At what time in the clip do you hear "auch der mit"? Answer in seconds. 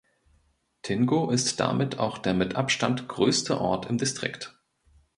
1.99-2.55